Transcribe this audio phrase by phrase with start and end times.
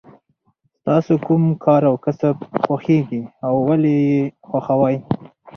[0.79, 4.97] ستاسو کوم کار او کسب خوښیږي او ولې یې خوښوئ.